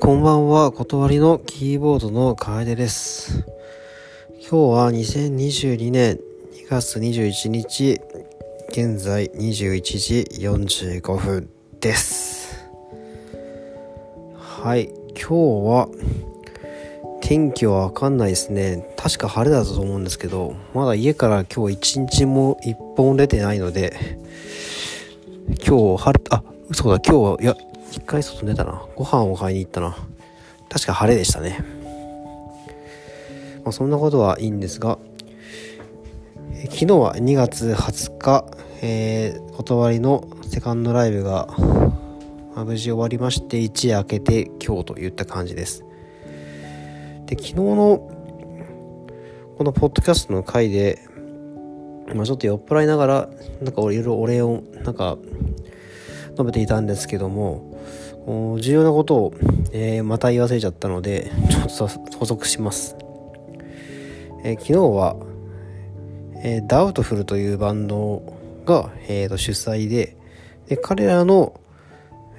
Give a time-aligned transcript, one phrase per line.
[0.00, 3.44] こんばんは、断りのキーボードの楓です。
[4.40, 6.20] 今日は2022年
[6.52, 8.00] 2月21日、
[8.70, 11.50] 現在21時45分
[11.80, 12.68] です。
[14.36, 15.34] はい、今日
[15.66, 15.88] は
[17.20, 18.88] 天気はわかんないですね。
[18.96, 24.18] 確か晴れだったと思うんですけど、まだ家から今日一日も一本出てないので、
[25.66, 27.56] 今日晴れ、あ、嘘だ、今日は、いや、
[27.96, 28.84] 一回外出たな。
[28.94, 29.96] ご飯を買いに行ったな。
[30.68, 31.64] 確か晴れでしたね。
[33.64, 34.98] まあ、そんなことはいいんですが、
[36.52, 38.44] え昨日は2月20日、
[38.82, 41.48] えー、断りのセカンドライブが、
[42.54, 45.82] まあ、無事終わりまして、一夜明けて今日といった感じです。
[47.24, 48.10] で、昨日の
[49.56, 51.00] このポッドキャストの回で、
[52.14, 53.28] まあ、ちょっと酔っ払いながら、
[53.62, 55.16] なんかいろいろお礼を、なんか、
[56.36, 57.78] 述べていたんですけども、
[58.60, 59.34] 重要なことを、
[59.72, 62.96] えー、また言い忘れちゃったので、ちょっと補足します。
[64.44, 65.16] えー、昨日は、
[66.42, 70.16] えー、 Doubtful というバンドが、えー、と主催で
[70.68, 71.60] で、彼らの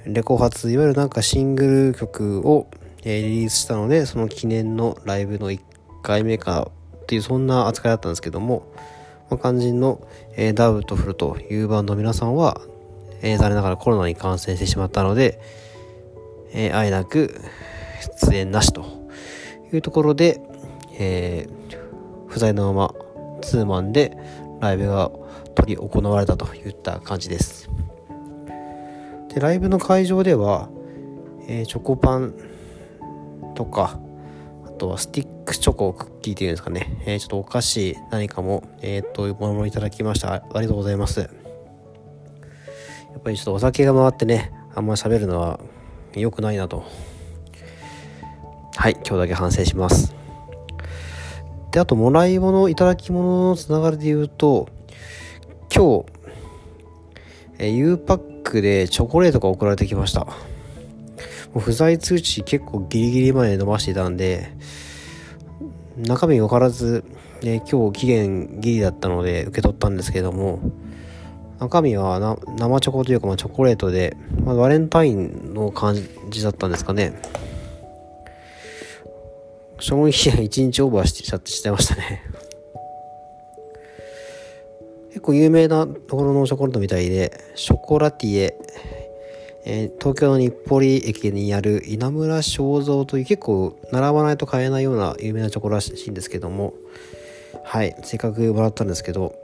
[0.04, 2.66] レコ発、いわゆるなんかシングル曲を、
[3.04, 5.60] えー、リリースしたので、その記念のライブの1
[6.02, 6.70] 回目か
[7.02, 8.70] っていう、そんな扱いだったんですけども、
[9.30, 12.60] まあ、肝心の、えー、 Doubtful というバンドの皆さんは、
[13.22, 15.40] えー、残念ながらコロナに感染してしまったので、
[16.52, 17.40] えー、あえなく
[18.22, 18.84] 出演なしと
[19.72, 20.40] いうところで、
[20.98, 22.94] えー、不在のまま
[23.42, 24.16] ツーマンで
[24.60, 25.10] ライブが
[25.54, 27.68] 取り行われたといった感じです。
[29.34, 30.68] で、ライブの会場では、
[31.48, 32.34] えー、チョコパン
[33.54, 33.98] とか、
[34.66, 40.34] あとはスティックチョコクッキーっていうんですかね、えー、ちょっとお菓子何かも、えー、と、ものをいただきました。
[40.34, 41.28] ありがとうございます。
[43.18, 45.58] やっぱりちょっとお酒が回ってね、あんま喋るのは
[46.14, 46.84] 良くないなと。
[48.76, 50.14] はい、今日だけ反省します。
[51.72, 54.68] で、あと、もらい物、いただき物のつながりで言うと、
[55.74, 56.06] 今日、
[57.58, 60.20] え U パックでチョコレートが送られてきました。
[60.20, 60.34] も
[61.56, 64.52] う不在通知結構ギリギリまで伸ばしていたんで、
[65.96, 67.04] 中身分からず、
[67.42, 70.60] ね、今日期限ギリだったので受け取ったんですけども、
[71.60, 72.18] 中身は
[72.56, 75.96] 生チョコというか、まあ、チョコレートで、まあ、バレンタインの感
[76.30, 77.20] じだったんですかね。
[79.80, 82.22] 賞味期限1日オーバーしちゃってしちゃいましたね。
[85.08, 88.56] 結構有名なところのチョコレートみたいで、ショコラティエ、
[89.64, 96.74] えー、東京の日暮里駅にある稲村正蔵という結構並ばないと買えないような有名なチョコらしいんですけども、
[97.64, 99.34] はい、せっかくもらったんですけど、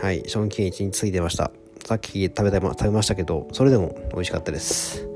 [0.00, 1.50] はい、賞味期限1日過ぎてました。
[1.84, 5.06] さっき食べた食べましたけど、それでも美味しかったです。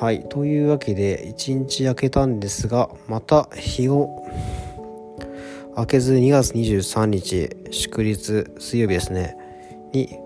[0.00, 4.26] はい、というわけで1日明けたんですが、また日を
[5.80, 9.36] 明けず2月23日祝日水曜日ですね
[9.92, 10.18] に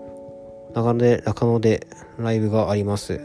[0.73, 3.19] 長野で中野でライブがあります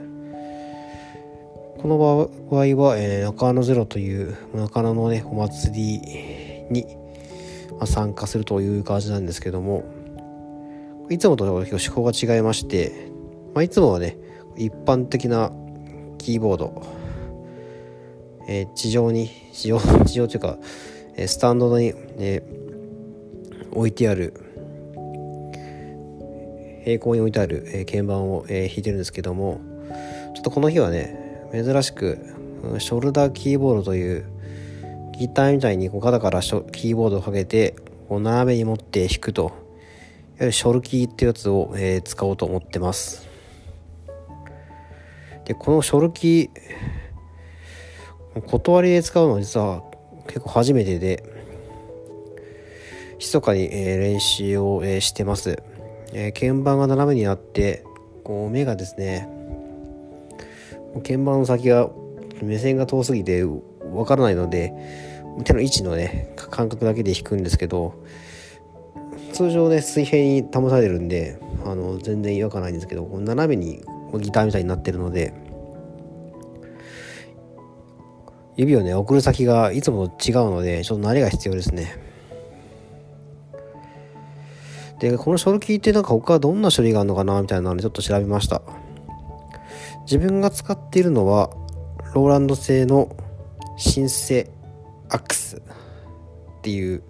[1.79, 5.99] この場合は、えー、中野ゼロという中野のねお祭り
[6.71, 7.00] に
[7.81, 9.85] ま参加するという感じなんですけども
[11.09, 13.11] いつもと趣向が違いまして、
[13.55, 14.17] まあ、いつもはね
[14.57, 15.51] 一般的な
[16.19, 16.87] キーボード、
[18.47, 20.59] えー、地上に地上 地上というか
[21.17, 22.43] えスタンドに、ね、
[23.73, 24.35] 置いてある
[26.85, 29.61] 平行に置いてある、え、鍵盤を、え、弾いてるんですけども
[30.35, 32.19] ちょっとこの日はね珍しく
[32.79, 34.25] ショルダーキーボードという
[35.21, 37.77] ギターみたいにこう肩からキーボードをかけて
[38.09, 39.53] こう斜めに持って弾くといわ
[40.41, 43.29] ゆるショルキーってやつを、えー、使おうと思ってます。
[45.45, 49.83] でこのショルキー断りで使うのは実は
[50.27, 51.23] 結構初めてで
[53.19, 55.63] 密かに、えー、練習を、えー、してます、
[56.15, 57.85] え、鍵盤が斜めにあって
[58.25, 59.29] こう目がですね
[61.03, 61.91] 鍵盤の先が
[62.41, 65.10] 目線が遠すぎてわからないので
[65.45, 67.95] 手の位置のね感覚だけで弾くんですけど
[69.33, 73.83] 通常ね水平に保たれるんであの全然違和感ないんですけど斜めに
[74.19, 75.33] ギターみたいになってるので
[78.57, 81.97] 指をね送る先がいつもと違うのでちょっと慣れが必要ですね。
[84.99, 88.61] でこのショルキーってなんか他どんな処理があるのかなみたいなのでちょっと調べました。
[90.03, 91.51] 自分が使っているのは
[92.15, 93.17] ローランド製の
[93.79, 94.51] シンセ
[95.11, 95.61] アックスっ
[96.63, 97.03] ていう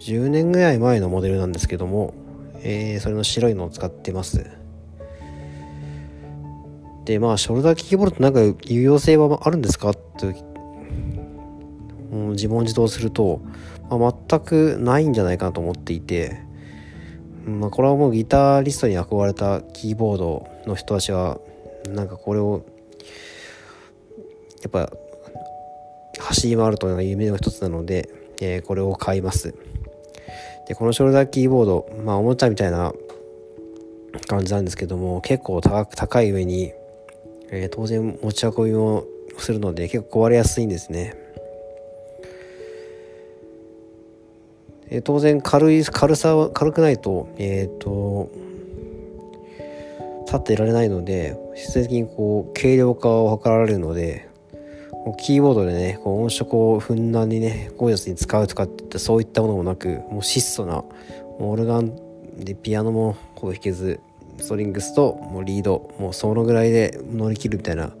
[0.00, 2.14] 10年ぐらい前のモデルなんですけども、
[2.60, 4.46] えー、それの白いのを使ってます。
[7.04, 9.90] でまあショルダーキーボードってなんか有用性はあるんですか？
[9.90, 10.34] って
[12.32, 13.40] 自問自答すると、
[13.90, 16.40] まあ、全くないんじゃないかなと思っていて、
[17.44, 21.40] まあ、これはもうギタリストに憧れたキーボードの人たちは
[21.88, 22.64] なんかこれを
[24.62, 24.90] やっぱ
[26.18, 28.08] 走り回るというのが夢の一つなので、
[28.40, 29.54] えー、これを買います。
[30.68, 32.92] でこのショルダーキーボードまあおもちゃみたいな
[34.28, 36.72] 感じなんですけども結構高高い上に、
[37.50, 39.04] えー、当然持ち運びも
[39.38, 41.16] するので結構壊れやすいんですね。
[44.90, 48.30] え当然軽い軽さは軽くないとえっ、と
[50.26, 54.28] 立っていられないので必然的にこう軽量化を図られるので
[55.12, 60.82] キーボードでねこう音色をふんだんにねゴージャスに使うとかっていったそういったものもなくもう質素な
[61.38, 61.94] オルガン
[62.38, 64.00] でピアノもこう弾けず
[64.38, 67.92] ストリングスともうリードもうそのぐらいで乗り切るみたいな、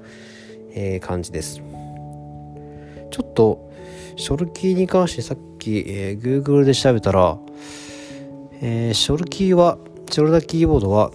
[0.72, 1.62] えー、感じです。
[3.10, 3.70] ちょっと
[4.16, 7.38] ショルキーに関してさっき、えー、Google で調べたら、
[8.60, 9.78] えー、ショルキーは
[10.10, 11.12] ショルダーキーボードは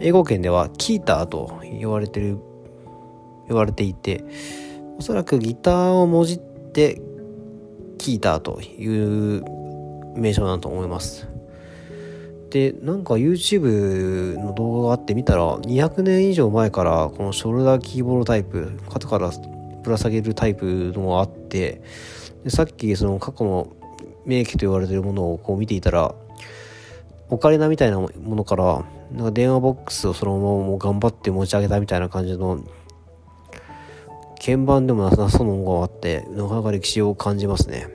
[0.00, 2.38] 英語圏ではキーターと言われてる
[3.48, 4.24] 言われていて
[5.02, 7.02] おそらくギターをもじって
[7.98, 9.42] キーターという
[10.16, 11.26] 名称だと思います。
[12.50, 19.32] でなんか YouTube の動画があって見たら200年以上前からこのショルダーキーボードタイプ肩から
[19.82, 21.82] ぶら下げるタイプのがあって
[22.44, 23.72] でさっきその過去の
[24.24, 26.14] 名機と言われてるものをこう見ていたら
[27.28, 32.62] オカリナみたいなものからなんか電話ボックスをそのままもう頑張って持ち上げたみたいな感じの
[34.44, 37.88] 鍵盤でもなさそうなものがあってなかなか歴史を感じますね。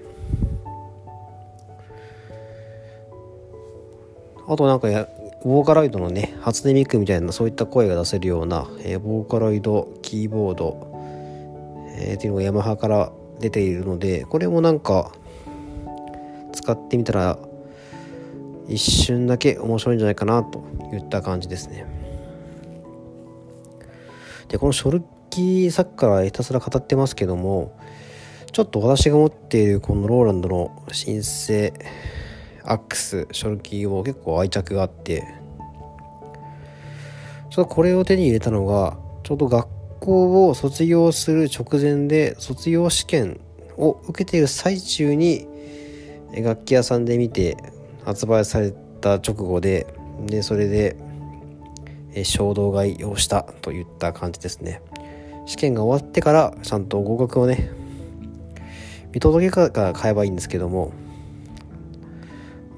[4.48, 5.10] あとなんかや
[5.44, 10.90] ボーカロイドのね初音ミクみたいなそういった声が出せるような、えー、ボーカロイドキーボード、
[12.00, 13.12] えー、っていうのがヤマハから
[13.42, 15.12] 出ているのでこれもなんか
[16.54, 17.38] 使ってみたら
[18.70, 20.60] 一瞬だけ面白いんじゃないかなと
[20.94, 21.86] いった感じですね。
[24.48, 25.04] でこのショル
[25.38, 27.80] キーさっきからひたすら語ってますけども
[28.52, 31.74] ちょっと私が持っているこのローランドの新生
[32.64, 35.24] アックスショルキーを結構愛着があって
[37.52, 39.68] ちょっとこれを手に入れたのがちょうど学
[40.00, 43.40] 校を卒業する直前で卒業試験
[43.78, 45.46] を受けている最中に
[46.34, 47.58] 楽器屋さんで見て
[48.06, 49.86] 発売された直後で
[50.26, 50.98] でそれで
[52.24, 54.82] 衝動買いをしたといった感じですね。
[55.48, 57.72] 試験が終わってからちゃんと合格をね
[59.12, 60.94] 見届けから買えばいいんですけども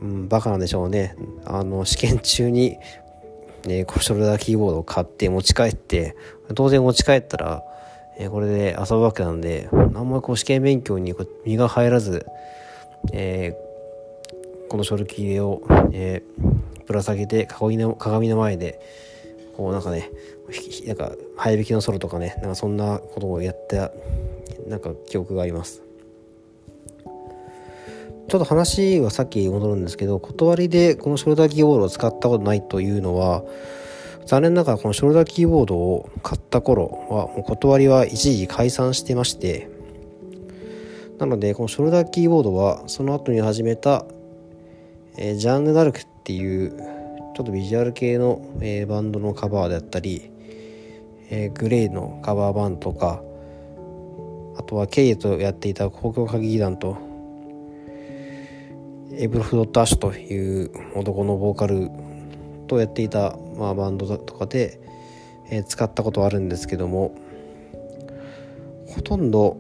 [0.02, 1.16] うん、バカなんでしょうね。
[1.46, 2.78] あの試験中に、
[3.66, 6.16] ね、ショルダーキーボードを買って持ち帰って
[6.56, 7.64] 当然持ち帰ったら、
[8.18, 11.14] えこれで遊ぶわけなんであんまりこう試験勉強に
[11.46, 12.26] 身が入らず、
[13.14, 15.62] えー、このショルキーを、
[15.94, 18.80] えー、ぶら下げて鏡の鏡の前で
[19.56, 20.10] こうなんかね
[20.86, 23.92] なんか早弾きのソロとかねなんかそんなことをやった
[24.68, 25.84] なんか記憶があります。
[28.30, 33.44] ちょっと話はさっき戻るんですけど、断りでこのショルダーキーボードを使ったことないというのは、
[34.28, 39.68] 残念ながらこのショルダーキーボードを買った頃は、もう断りは一時解散してまして、
[41.18, 44.06] なのでこのショルダーキーボードはその後に始めた、
[45.18, 46.70] えー、ジャンヌ・ダルクっていう
[47.36, 50.30] ちょっとビジュアル系の、えー、バンドのカバーであったり、
[51.30, 53.22] えー、グレーのカバーバンとか
[54.58, 56.98] あとはケイとやっていた公共歌劇団と
[59.14, 61.90] エブルフ・ドット・アッシュという男のボーカル
[62.68, 64.80] とやっていた、まあ、バンドとかで、
[65.50, 67.16] えー、使ったことはあるんですけども
[68.88, 69.58] ほとんど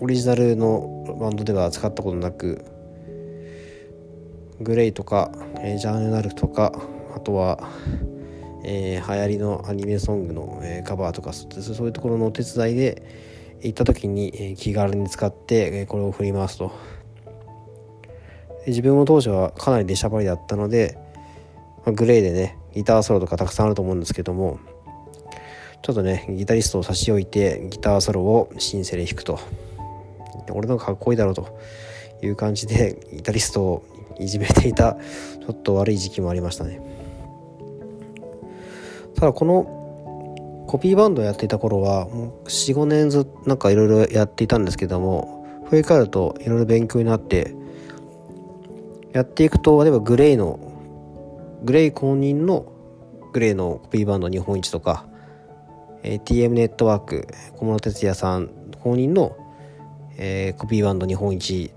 [0.00, 2.64] オリジナルのバンドでは使ったことなく
[4.60, 6.72] グレイとか、えー、ジャーナルとか
[7.14, 7.58] あとは、
[8.68, 11.46] えー、流行りのアニメソングの、えー、カバーとかそ
[11.84, 13.02] ういうところのお手伝いで
[13.62, 16.72] 行った時に、えー、気軽に使って、えー、これを振り回すと。
[18.66, 20.98] 自分も当時はかなり出しゃばりだったので、
[21.84, 24.58] まあ、グレーでねギターソロとかたくさんあると思うんですけども
[25.82, 29.38] ちょっとねギタリストを差し置いてギターソロをシンセで弾くと。
[30.50, 31.58] 俺の方がかっこいいだろうと。
[32.22, 33.86] いう感じでギタリストを
[34.18, 36.80] いじめていたちょっと悪い時期もありましたね。
[39.16, 42.06] ただこのコピーバンドをやっていた頃は
[42.44, 47.54] 45年ずっとなんかいろいろやっていたんですけども振り返るといろいろ勉強になって
[49.12, 50.60] やっていくと例えばグレイの
[51.64, 52.72] グレイ公認の
[53.32, 55.06] グレイのコピーバンド日本一とか
[56.06, 58.48] え、TM ネットワーク小室哲哉さん
[58.80, 59.36] 公認の、
[60.16, 61.72] えー、コピーバンド日本一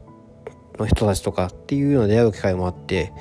[0.77, 3.11] の人たちとかっていうような出会う機会もあって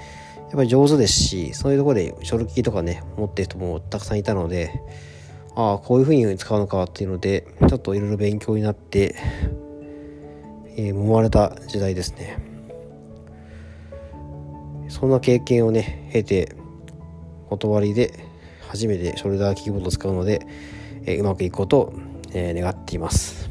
[0.49, 4.81] やっぱり上手ですしそういうところで書類とかね持ってる人もたくさんいたので
[5.55, 9.15] ああこういうふうに使うのかっていうのでちょっといろいろ勉強になって、
[10.77, 12.39] えー、揉まれた時代ですね。
[14.89, 16.57] そんな経験をね経て
[17.51, 18.13] 断りで
[18.69, 20.47] 初めてショルダーキーボードを使うので、
[21.05, 21.95] えー、うまくいくことを、
[22.33, 23.51] えー、願っています。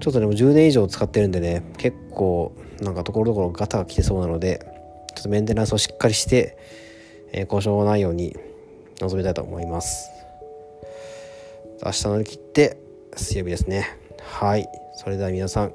[0.00, 6.56] ちょっとでも10年以上使ってるんでね結構なんかところどころガタが来てそうなのでょっとメンテナンスをしっかりして、
[7.32, 8.36] えー、故障がないように
[9.00, 10.10] 臨みたいと思います。
[11.84, 12.76] 明日乗り切って
[13.16, 13.96] 水曜日ですね。
[14.22, 14.68] はい。
[14.96, 15.72] それでは皆さん、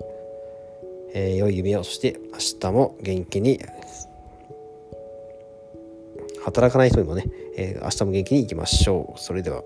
[1.13, 3.59] えー、良い夢をそして明日も元気に
[6.43, 7.25] 働かない人にもね、
[7.57, 9.19] えー、明日も元気にいきましょう。
[9.19, 9.63] それでは。